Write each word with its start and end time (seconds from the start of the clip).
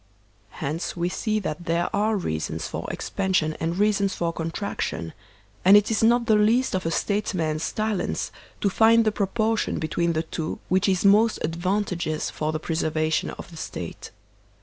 Hence 0.65 0.97
we 0.97 1.09
see 1.09 1.37
that 1.41 1.65
there 1.65 1.87
are 1.95 2.15
reasons 2.17 2.67
for 2.67 2.87
expansion 2.91 3.55
and 3.59 3.77
reasons 3.77 4.15
for 4.15 4.33
contraction; 4.33 5.13
and 5.63 5.77
it 5.77 5.91
is 5.91 6.01
not 6.01 6.25
the 6.25 6.33
least 6.37 6.73
of 6.73 6.87
a 6.87 6.89
statesman's 6.89 7.71
talents 7.71 8.31
to 8.61 8.69
find 8.71 9.05
the 9.05 9.11
proportion 9.11 9.77
between 9.77 10.13
the 10.13 10.23
two 10.23 10.57
which 10.69 10.89
is 10.89 11.05
most 11.05 11.37
advantageous 11.43 12.31
for 12.31 12.51
the 12.51 12.59
preservation 12.59 13.29
of 13.29 13.51
the 13.51 13.57
State. 13.57 14.09